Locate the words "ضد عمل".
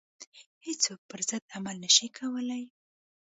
1.29-1.75